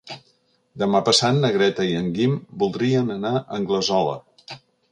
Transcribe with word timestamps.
Demà 0.83 1.01
passat 1.09 1.37
na 1.43 1.51
Greta 1.57 1.85
i 1.89 1.93
en 1.99 2.09
Guim 2.17 2.35
voldrien 2.63 3.17
anar 3.17 3.35
a 3.41 3.45
Anglesola. 3.59 4.19